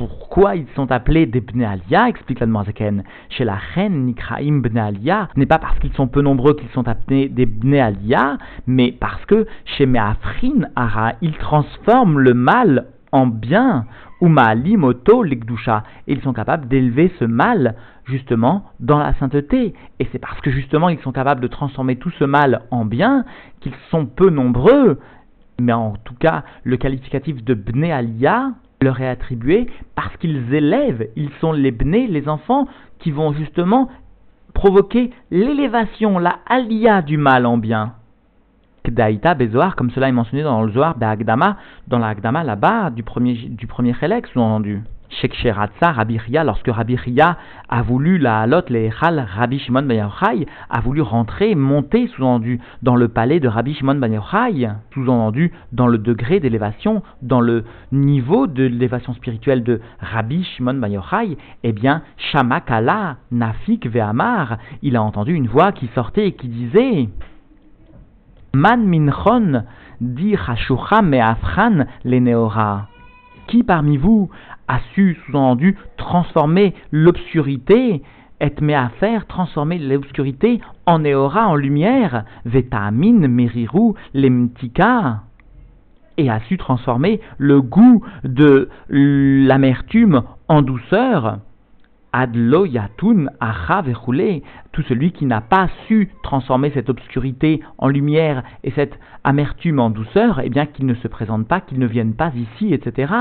pourquoi 0.08 0.56
ils 0.56 0.66
sont 0.76 0.92
appelés 0.92 1.28
des 1.28 1.42
Bnealia, 1.42 2.10
explique 2.10 2.40
la 2.40 2.48
Zaken. 2.64 3.04
Chez 3.30 3.46
la 3.46 3.54
reine 3.76 4.06
Nikraim 4.06 4.62
Bnealia, 4.62 5.30
n'est 5.36 5.46
pas 5.46 5.60
parce 5.60 5.78
qu'ils 5.78 5.94
sont 5.94 6.08
peu 6.08 6.24
nombreux 6.24 6.56
qu'ils 6.56 6.70
sont 6.70 6.88
appelés 6.88 7.30
des 7.30 7.46
Bnealia, 7.46 8.40
mais 8.66 8.94
parce 8.94 9.24
que 9.26 9.46
chez 9.66 9.86
Meafrin 9.86 10.66
Ara, 10.76 11.14
ils 11.22 11.38
transforment 11.38 12.18
le 12.18 12.34
mal 12.34 12.88
en 13.12 13.28
bien, 13.28 13.86
ou 14.22 14.28
Moto 14.28 15.22
Legdusha, 15.22 15.84
et 16.08 16.14
ils 16.14 16.22
sont 16.22 16.34
capables 16.34 16.68
d'élever 16.68 17.12
ce 17.20 17.26
mal 17.26 17.76
justement 18.06 18.66
dans 18.80 18.98
la 18.98 19.14
sainteté. 19.20 19.76
Et 20.00 20.08
c'est 20.12 20.20
parce 20.20 20.42
que 20.42 20.50
justement 20.50 20.90
ils 20.90 21.00
sont 21.02 21.12
capables 21.12 21.42
de 21.42 21.48
transformer 21.48 21.98
tout 21.98 22.12
ce 22.18 22.24
mal 22.24 22.64
en 22.72 22.86
bien 22.86 23.24
qu'ils 23.60 23.76
sont 23.92 24.08
peu 24.08 24.32
nombreux. 24.32 25.00
Mais 25.60 25.74
en 25.74 25.94
tout 26.04 26.16
cas, 26.16 26.44
le 26.64 26.78
qualificatif 26.78 27.44
de 27.44 27.54
Bne 27.54 27.92
Alia 27.92 28.54
leur 28.82 29.00
est 29.00 29.08
attribué 29.08 29.68
parce 29.96 30.16
qu'ils 30.18 30.54
élèvent, 30.54 31.08
ils 31.16 31.30
sont 31.40 31.52
les 31.52 31.72
Bne, 31.72 32.08
les 32.08 32.28
enfants, 32.28 32.68
qui 33.00 33.12
vont 33.12 33.34
justement 33.34 33.90
provoquer 34.54 35.12
l'élévation, 35.30 36.20
la 36.20 36.40
alia 36.48 37.02
du 37.02 37.18
mal 37.18 37.46
en 37.46 37.58
bien. 37.58 37.94
Kdaïta 38.84 39.36
Bezoar, 39.36 39.76
comme 39.76 39.92
cela 39.92 40.10
est 40.10 40.12
mentionné 40.12 40.44
dans 40.44 40.64
le 40.64 40.72
Zohar 40.72 40.96
d'Agdama, 40.96 41.58
dans 41.88 42.00
la 42.00 42.08
Agdama 42.08 42.44
là-bas, 42.44 42.90
du 42.90 43.04
premier, 43.04 43.36
du 43.36 43.68
premier 43.68 43.94
sous-entendu. 43.94 44.82
Sheksheratza, 45.20 45.92
Rabbi 45.92 46.18
Ria, 46.18 46.44
lorsque 46.44 46.70
Rabbi 46.70 46.96
Ria 46.96 47.38
a 47.70 47.82
voulu 47.82 48.18
la 48.18 48.42
halot, 48.42 48.64
les 48.70 48.88
Echal, 48.88 49.26
Rabbi 49.36 49.60
Shimon 49.60 49.84
Ben 49.84 50.10
a 50.70 50.82
voulu 50.82 51.02
rentrer, 51.02 51.56
monter, 51.56 52.08
sous-entendu, 52.08 52.60
dans 52.82 52.96
le 52.96 53.08
palais 53.08 53.40
de 53.40 53.48
Rabbi 53.48 53.74
Shimon 53.74 53.96
Ben 53.96 54.20
sous-entendu, 54.94 55.52
dans 55.72 55.88
le 55.88 55.98
degré 55.98 56.40
d'élévation, 56.40 57.04
dans 57.22 57.42
le 57.42 57.66
niveau 57.92 58.48
de 58.48 58.64
l'élévation 58.64 59.14
spirituelle 59.14 59.64
de 59.64 59.82
Rabbi 60.00 60.44
Shimon 60.44 60.76
Ben 60.76 60.92
eh 61.64 61.72
bien, 61.72 62.02
Shamakala, 62.18 63.18
Nafik 63.32 63.88
Ve'amar, 63.88 64.58
il 64.82 64.96
a 64.96 65.04
entendu 65.04 65.34
une 65.34 65.48
voix 65.48 65.72
qui 65.72 65.88
sortait 65.94 66.28
et 66.28 66.32
qui 66.34 66.48
disait 66.48 67.10
Man 68.54 68.86
minchon 68.86 69.64
dit 70.02 70.36
Hashucha 70.36 71.02
me'afran 71.02 71.86
neora. 72.04 72.88
Qui 73.48 73.64
parmi 73.64 73.98
vous 73.98 74.30
a 74.72 74.80
su, 74.96 75.18
sous-entendu, 75.26 75.76
transformer 75.98 76.74
l'obscurité, 76.92 78.02
et 78.40 78.74
à 78.74 78.90
faire 79.02 79.28
transformer 79.28 79.78
l'obscurité 79.78 80.62
en 80.86 81.00
néora, 81.00 81.50
en 81.50 81.56
lumière, 81.56 82.24
vetamin 82.46 83.28
meriru 83.28 83.94
lemtika, 84.14 85.24
et 86.18 86.30
a 86.30 86.40
su 86.48 86.58
transformer 86.58 87.20
le 87.38 87.62
goût 87.62 88.02
de 88.24 88.70
l'amertume 88.90 90.24
en 90.48 90.62
douceur, 90.62 91.40
Adlo 92.14 92.66
yatun 92.66 93.28
acha 93.40 93.84
tout 94.72 94.82
celui 94.84 95.12
qui 95.12 95.26
n'a 95.26 95.42
pas 95.42 95.70
su 95.88 96.10
transformer 96.24 96.72
cette 96.74 96.90
obscurité 96.90 97.62
en 97.78 97.88
lumière 97.88 98.44
et 98.64 98.72
cette 98.72 98.98
amertume 99.24 99.80
en 99.80 99.90
douceur, 99.90 100.42
eh 100.44 100.50
bien 100.50 100.66
qu'il 100.66 100.86
ne 100.86 100.96
se 100.96 101.08
présente 101.08 101.48
pas, 101.48 101.62
qu'il 101.62 101.80
ne 101.80 101.88
vienne 101.88 102.14
pas 102.14 102.32
ici, 102.36 102.74
etc. 102.74 103.14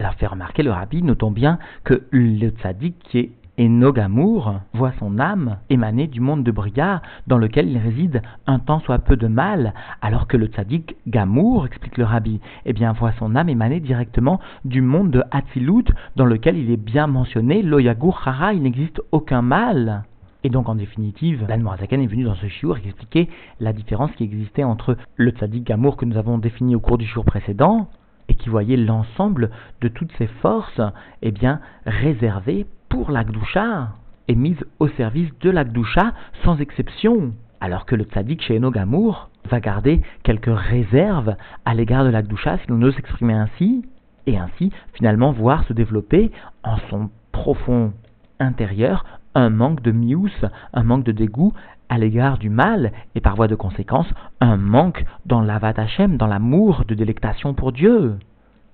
Alors 0.00 0.14
fait 0.14 0.28
remarquer 0.28 0.62
le 0.62 0.70
rabbi, 0.70 1.02
notons 1.02 1.32
bien 1.32 1.58
que 1.82 2.06
le 2.12 2.50
tzaddik 2.50 2.98
qui 3.00 3.18
est 3.18 3.30
Enogamour 3.58 4.60
voit 4.72 4.92
son 5.00 5.18
âme 5.18 5.56
émaner 5.70 6.06
du 6.06 6.20
monde 6.20 6.44
de 6.44 6.52
Bria 6.52 7.02
dans 7.26 7.38
lequel 7.38 7.68
il 7.68 7.78
réside 7.78 8.22
un 8.46 8.60
temps 8.60 8.78
soit 8.78 9.00
peu 9.00 9.16
de 9.16 9.26
mal, 9.26 9.74
alors 10.00 10.28
que 10.28 10.36
le 10.36 10.46
tzaddik 10.46 10.94
Gamour, 11.08 11.66
explique 11.66 11.98
le 11.98 12.04
rabbi, 12.04 12.40
eh 12.64 12.72
bien 12.72 12.92
voit 12.92 13.10
son 13.18 13.34
âme 13.34 13.48
émaner 13.48 13.80
directement 13.80 14.38
du 14.64 14.82
monde 14.82 15.10
de 15.10 15.24
Hatzilut 15.32 15.86
dans 16.14 16.26
lequel 16.26 16.56
il 16.56 16.70
est 16.70 16.76
bien 16.76 17.08
mentionné, 17.08 17.62
Loyagur 17.62 18.22
Hara, 18.24 18.54
il 18.54 18.62
n'existe 18.62 19.02
aucun 19.10 19.42
mal. 19.42 20.04
Et 20.44 20.50
donc, 20.50 20.68
en 20.68 20.76
définitive, 20.76 21.44
l'Anne 21.48 21.66
est 21.66 22.06
venu 22.06 22.22
dans 22.22 22.36
ce 22.36 22.46
chiour 22.46 22.76
expliquer 22.76 23.28
la 23.58 23.72
différence 23.72 24.12
qui 24.12 24.22
existait 24.22 24.62
entre 24.62 24.96
le 25.16 25.32
tzaddik 25.32 25.64
Gamour 25.64 25.96
que 25.96 26.04
nous 26.04 26.16
avons 26.16 26.38
défini 26.38 26.76
au 26.76 26.80
cours 26.80 26.98
du 26.98 27.06
jour 27.06 27.24
précédent, 27.24 27.88
qui 28.38 28.48
voyait 28.48 28.76
l'ensemble 28.76 29.50
de 29.80 29.88
toutes 29.88 30.12
ces 30.18 30.26
forces, 30.26 30.80
eh 31.22 31.32
réservées 31.86 32.66
pour 32.88 33.10
l'Akdoucha 33.10 33.88
et 34.28 34.34
mise 34.34 34.64
au 34.78 34.88
service 34.88 35.30
de 35.40 35.50
l'Akdoucha 35.50 36.12
sans 36.44 36.58
exception. 36.58 37.32
Alors 37.60 37.86
que 37.86 37.96
le 37.96 38.04
tzaddik 38.04 38.42
chez 38.42 38.56
Enogamour 38.56 39.30
va 39.50 39.60
garder 39.60 40.02
quelques 40.22 40.54
réserves 40.54 41.34
à 41.64 41.74
l'égard 41.74 42.04
de 42.04 42.10
l'Akdoucha, 42.10 42.58
si 42.58 42.68
l'on 42.68 42.82
ose 42.82 42.94
s'exprimer 42.94 43.34
ainsi, 43.34 43.84
et 44.26 44.38
ainsi 44.38 44.70
finalement 44.92 45.32
voir 45.32 45.64
se 45.64 45.72
développer 45.72 46.30
en 46.62 46.76
son 46.90 47.10
profond 47.32 47.92
intérieur 48.38 49.04
un 49.34 49.50
manque 49.50 49.82
de 49.82 49.92
mius, 49.92 50.44
un 50.72 50.82
manque 50.82 51.04
de 51.04 51.12
dégoût 51.12 51.52
à 51.88 51.96
l'égard 51.96 52.38
du 52.38 52.50
mal, 52.50 52.92
et 53.14 53.20
par 53.20 53.34
voie 53.34 53.48
de 53.48 53.54
conséquence, 53.54 54.08
un 54.40 54.56
manque 54.56 55.04
dans 55.24 55.40
l'avat 55.40 55.72
dans 55.72 56.26
l'amour 56.26 56.84
de 56.86 56.94
délectation 56.94 57.54
pour 57.54 57.72
Dieu 57.72 58.18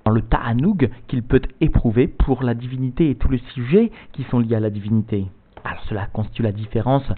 dans 0.05 0.13
le 0.13 0.23
ta'anoug 0.23 0.91
qu'il 1.09 1.23
peut 1.23 1.43
éprouver 1.61 2.07
pour 2.07 2.43
la 2.43 2.55
divinité 2.55 3.11
et 3.11 3.15
tous 3.15 3.31
les 3.31 3.43
sujets 3.55 3.91
qui 4.13 4.25
sont 4.25 4.39
liés 4.39 4.57
à 4.57 4.61
la 4.61 4.71
divinité. 4.71 5.27
Alors 5.65 5.83
cela 5.89 6.07
constitue 6.13 6.43
la 6.43 6.53
différence 6.53 7.11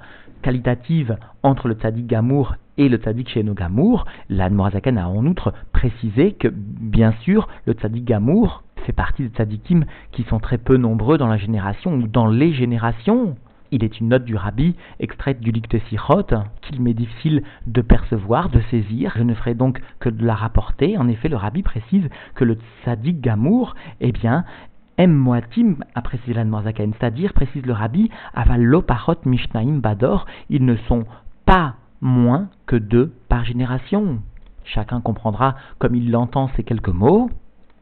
qualitative 0.42 1.16
entre 1.42 1.66
le 1.68 1.74
tzaddik 1.74 2.06
Gamour 2.06 2.54
et 2.78 2.88
le 2.88 2.98
tzaddik 2.98 3.28
Sheno 3.28 3.54
Gamour. 3.54 4.04
A 4.30 4.48
en 4.48 5.26
outre 5.26 5.52
précisé 5.72 6.32
que, 6.32 6.48
bien 6.48 7.12
sûr, 7.22 7.48
le 7.66 7.72
tzaddik 7.72 8.04
Gamour 8.04 8.62
fait 8.84 8.92
partie 8.92 9.24
des 9.24 9.30
tzaddikim 9.30 9.84
qui 10.12 10.22
sont 10.24 10.38
très 10.38 10.58
peu 10.58 10.76
nombreux 10.76 11.18
dans 11.18 11.26
la 11.26 11.38
génération 11.38 11.94
ou 11.94 12.06
dans 12.06 12.28
les 12.28 12.52
générations. 12.52 13.36
Il 13.70 13.84
est 13.84 14.00
une 14.00 14.08
note 14.08 14.24
du 14.24 14.36
rabbi 14.36 14.76
extraite 15.00 15.40
du 15.40 15.50
Lik 15.50 15.74
Sichot 15.88 16.26
qu'il 16.62 16.80
m'est 16.80 16.94
difficile 16.94 17.42
de 17.66 17.82
percevoir, 17.82 18.48
de 18.48 18.60
saisir. 18.70 19.12
Je 19.16 19.22
ne 19.22 19.34
ferai 19.34 19.54
donc 19.54 19.80
que 20.00 20.08
de 20.08 20.24
la 20.24 20.34
rapporter. 20.34 20.96
En 20.98 21.08
effet, 21.08 21.28
le 21.28 21.36
rabbi 21.36 21.62
précise 21.62 22.08
que 22.34 22.44
le 22.44 22.58
tzaddik 22.82 23.20
Gamour, 23.20 23.74
eh 24.00 24.12
bien, 24.12 24.44
M. 24.98 25.12
Moatim, 25.12 25.76
a 25.94 26.02
précisé 26.02 26.32
la 26.32 26.44
c'est-à-dire, 26.44 27.34
précise 27.34 27.66
le 27.66 27.72
rabbi, 27.72 28.10
aval 28.34 28.62
lopachot 28.62 29.18
mishnaim 29.26 29.78
bador, 29.78 30.26
ils 30.48 30.64
ne 30.64 30.76
sont 30.88 31.04
pas 31.44 31.74
moins 32.00 32.48
que 32.66 32.76
deux 32.76 33.12
par 33.28 33.44
génération. 33.44 34.20
Chacun 34.64 35.00
comprendra 35.00 35.56
comme 35.78 35.94
il 35.94 36.10
l'entend 36.10 36.50
ces 36.56 36.64
quelques 36.64 36.88
mots. 36.88 37.30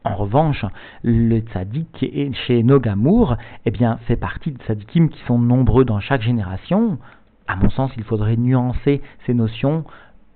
En 0.05 0.13
revanche, 0.13 0.63
le 1.03 1.39
tzaddik 1.39 2.05
chez 2.45 2.61
Nogamour 2.61 3.37
eh 3.65 3.71
bien, 3.71 3.97
fait 4.05 4.15
partie 4.15 4.51
des 4.51 4.63
tzaddikim 4.63 5.09
qui 5.09 5.19
sont 5.25 5.39
nombreux 5.39 5.83
dans 5.83 5.99
chaque 5.99 6.21
génération. 6.21 6.99
À 7.47 7.55
mon 7.55 7.71
sens, 7.71 7.89
il 7.97 8.03
faudrait 8.03 8.37
nuancer 8.37 9.01
ces 9.25 9.33
notions 9.33 9.83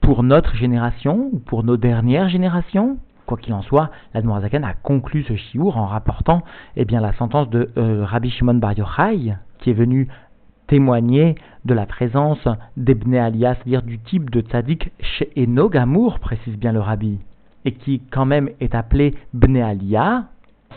pour 0.01 0.23
notre 0.23 0.55
génération 0.55 1.29
ou 1.31 1.38
pour 1.38 1.63
nos 1.63 1.77
dernières 1.77 2.29
générations. 2.29 2.97
Quoi 3.27 3.38
qu'il 3.38 3.53
en 3.53 3.61
soit, 3.61 3.91
l'Admorazakan 4.15 4.63
a 4.63 4.73
conclu 4.73 5.23
ce 5.23 5.35
chiour 5.35 5.77
en 5.77 5.85
rapportant 5.85 6.41
eh 6.75 6.83
bien, 6.83 6.99
la 6.99 7.13
sentence 7.13 7.47
de 7.51 7.69
euh, 7.77 8.03
Rabbi 8.03 8.31
Shimon 8.31 8.55
Bar 8.55 8.73
Yochai, 8.73 9.35
qui 9.59 9.69
est 9.69 9.73
venu 9.73 10.07
témoigner 10.65 11.35
de 11.65 11.75
la 11.75 11.85
présence 11.85 12.47
d'Ebne 12.75 13.17
Alias, 13.17 13.53
c'est-à-dire 13.57 13.83
du 13.83 13.99
type 13.99 14.31
de 14.31 14.41
tzaddik 14.41 14.91
chez 14.99 15.29
Enogamour, 15.38 16.17
précise 16.17 16.57
bien 16.57 16.71
le 16.71 16.79
rabbi 16.79 17.19
et 17.65 17.73
qui 17.73 18.01
quand 18.11 18.25
même 18.25 18.49
est 18.59 18.75
appelé 18.75 19.15
Bnealia, 19.33 20.25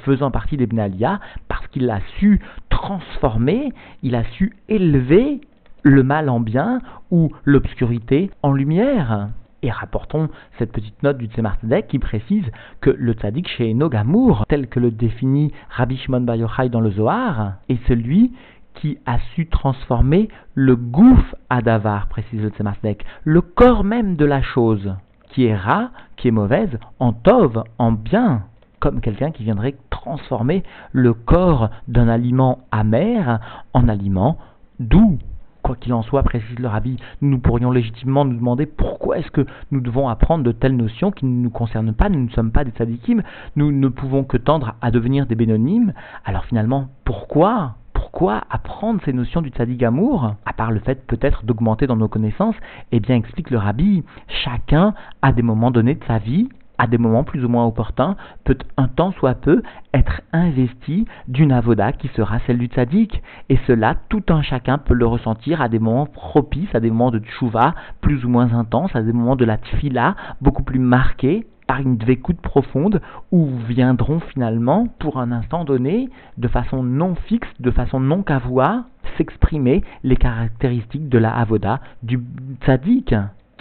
faisant 0.04 0.30
partie 0.30 0.56
des 0.56 0.66
Bnealia, 0.66 1.20
parce 1.48 1.66
qu'il 1.68 1.88
a 1.90 2.00
su 2.18 2.40
transformer, 2.70 3.72
il 4.02 4.14
a 4.14 4.24
su 4.24 4.56
élever 4.68 5.40
le 5.82 6.02
mal 6.02 6.28
en 6.28 6.40
bien 6.40 6.80
ou 7.10 7.30
l'obscurité 7.44 8.30
en 8.42 8.52
lumière. 8.52 9.28
Et 9.64 9.70
rapportons 9.70 10.28
cette 10.58 10.72
petite 10.72 11.02
note 11.04 11.18
du 11.18 11.26
Tzemar 11.26 11.56
qui 11.88 12.00
précise 12.00 12.44
que 12.80 12.90
le 12.90 13.12
tzaddik 13.12 13.48
chez 13.48 13.70
Enogamour, 13.70 14.44
tel 14.48 14.66
que 14.66 14.80
le 14.80 14.90
définit 14.90 15.52
Rabbi 15.70 15.96
Shimon 15.96 16.22
Bar 16.22 16.36
Yochai 16.36 16.68
dans 16.68 16.80
le 16.80 16.90
Zohar, 16.90 17.54
est 17.68 17.78
celui 17.86 18.32
qui 18.74 18.98
a 19.06 19.18
su 19.34 19.46
transformer 19.46 20.28
le 20.54 20.74
gouffre 20.74 21.36
à 21.48 21.62
Davar, 21.62 22.08
précise 22.08 22.42
le 22.42 22.48
Tzemar 22.48 22.74
le 23.22 23.40
corps 23.40 23.84
même 23.84 24.16
de 24.16 24.24
la 24.24 24.42
chose 24.42 24.92
qui 25.32 25.46
est 25.46 25.56
rat, 25.56 25.90
qui 26.16 26.28
est 26.28 26.32
mauvaise, 26.32 26.78
en 27.00 27.12
tov, 27.12 27.64
en 27.78 27.92
bien, 27.92 28.44
comme 28.78 29.00
quelqu'un 29.00 29.30
qui 29.30 29.44
viendrait 29.44 29.76
transformer 29.90 30.62
le 30.92 31.14
corps 31.14 31.70
d'un 31.88 32.08
aliment 32.08 32.60
amer 32.70 33.40
en 33.72 33.88
aliment 33.88 34.38
doux. 34.78 35.18
Quoi 35.62 35.76
qu'il 35.76 35.94
en 35.94 36.02
soit, 36.02 36.24
précise 36.24 36.58
le 36.58 36.66
rabbi, 36.66 36.96
nous 37.20 37.38
pourrions 37.38 37.70
légitimement 37.70 38.24
nous 38.24 38.34
demander 38.36 38.66
pourquoi 38.66 39.18
est-ce 39.18 39.30
que 39.30 39.46
nous 39.70 39.80
devons 39.80 40.08
apprendre 40.08 40.42
de 40.42 40.50
telles 40.50 40.76
notions 40.76 41.12
qui 41.12 41.24
ne 41.24 41.40
nous 41.40 41.50
concernent 41.50 41.94
pas, 41.94 42.08
nous 42.08 42.24
ne 42.24 42.30
sommes 42.30 42.50
pas 42.50 42.64
des 42.64 42.72
sadikim, 42.76 43.22
nous 43.54 43.70
ne 43.70 43.88
pouvons 43.88 44.24
que 44.24 44.36
tendre 44.36 44.74
à 44.80 44.90
devenir 44.90 45.26
des 45.26 45.36
bénonymes. 45.36 45.92
Alors 46.24 46.44
finalement, 46.46 46.88
pourquoi 47.04 47.76
pourquoi 48.02 48.42
apprendre 48.50 49.00
ces 49.04 49.12
notions 49.12 49.42
du 49.42 49.50
tzaddik 49.50 49.80
amour, 49.84 50.34
à 50.44 50.52
part 50.52 50.72
le 50.72 50.80
fait 50.80 51.06
peut-être 51.06 51.44
d'augmenter 51.44 51.86
dans 51.86 51.94
nos 51.94 52.08
connaissances 52.08 52.56
Eh 52.90 52.98
bien, 52.98 53.14
explique 53.14 53.48
le 53.48 53.58
rabbi, 53.58 54.02
chacun, 54.26 54.94
à 55.22 55.32
des 55.32 55.42
moments 55.42 55.70
donnés 55.70 55.94
de 55.94 56.04
sa 56.08 56.18
vie, 56.18 56.48
à 56.78 56.88
des 56.88 56.98
moments 56.98 57.22
plus 57.22 57.44
ou 57.44 57.48
moins 57.48 57.64
opportuns, 57.64 58.16
peut 58.42 58.58
un 58.76 58.88
temps 58.88 59.12
soit 59.12 59.36
peu 59.36 59.62
être 59.94 60.20
investi 60.32 61.06
d'une 61.28 61.52
avoda 61.52 61.92
qui 61.92 62.08
sera 62.08 62.40
celle 62.40 62.58
du 62.58 62.66
tzaddik. 62.66 63.22
Et 63.48 63.58
cela, 63.68 63.94
tout 64.08 64.24
un 64.30 64.42
chacun 64.42 64.78
peut 64.78 64.94
le 64.94 65.06
ressentir 65.06 65.62
à 65.62 65.68
des 65.68 65.78
moments 65.78 66.06
propices, 66.06 66.74
à 66.74 66.80
des 66.80 66.90
moments 66.90 67.12
de 67.12 67.20
tchouva 67.20 67.76
plus 68.00 68.24
ou 68.24 68.28
moins 68.28 68.52
intenses, 68.52 68.96
à 68.96 69.02
des 69.02 69.12
moments 69.12 69.36
de 69.36 69.44
la 69.44 69.58
tfila 69.58 70.16
beaucoup 70.40 70.64
plus 70.64 70.80
marqués, 70.80 71.46
par 71.66 71.80
une 71.80 71.96
dvécoute 71.96 72.40
profonde, 72.40 73.00
où 73.30 73.46
viendront 73.68 74.20
finalement, 74.20 74.86
pour 74.98 75.18
un 75.18 75.32
instant 75.32 75.64
donné, 75.64 76.08
de 76.38 76.48
façon 76.48 76.82
non 76.82 77.14
fixe, 77.14 77.48
de 77.60 77.70
façon 77.70 78.00
non 78.00 78.22
cavoie, 78.22 78.84
s'exprimer 79.16 79.82
les 80.02 80.16
caractéristiques 80.16 81.08
de 81.08 81.18
la 81.18 81.34
avoda 81.34 81.80
du 82.02 82.20
tzaddik. 82.60 83.14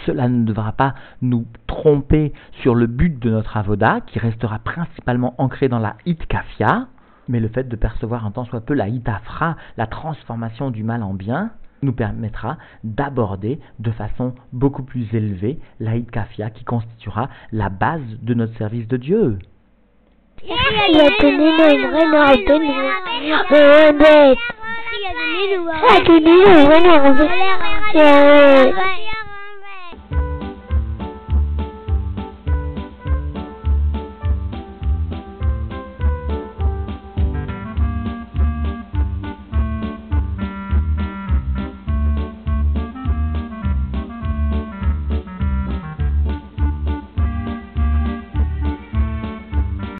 Cela 0.06 0.28
ne 0.28 0.44
devra 0.44 0.72
pas 0.72 0.94
nous 1.20 1.46
tromper 1.66 2.32
sur 2.60 2.74
le 2.74 2.86
but 2.86 3.18
de 3.20 3.30
notre 3.30 3.56
avoda, 3.56 4.00
qui 4.00 4.18
restera 4.18 4.58
principalement 4.58 5.34
ancré 5.38 5.68
dans 5.68 5.78
la 5.78 5.96
kafia, 6.28 6.88
mais 7.28 7.38
le 7.40 7.48
fait 7.48 7.68
de 7.68 7.76
percevoir 7.76 8.26
un 8.26 8.32
tant 8.32 8.44
soit 8.44 8.60
peu 8.60 8.74
la 8.74 8.86
afra, 9.06 9.56
la 9.76 9.86
transformation 9.86 10.70
du 10.70 10.82
mal 10.82 11.02
en 11.02 11.14
bien, 11.14 11.52
nous 11.82 11.92
permettra 11.92 12.58
d'aborder 12.84 13.58
de 13.78 13.90
façon 13.90 14.34
beaucoup 14.52 14.82
plus 14.82 15.06
élevée 15.14 15.58
la 15.80 15.98
kafia 16.00 16.50
qui 16.50 16.64
constituera 16.64 17.28
la 17.52 17.68
base 17.68 18.00
de 18.22 18.34
notre 18.34 18.56
service 18.56 18.88
de 18.88 18.96
Dieu. 18.96 19.38